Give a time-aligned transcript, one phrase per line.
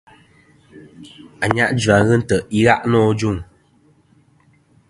[1.43, 3.37] Ànyajua ghɨ ntè' i gha' nô ajuŋ.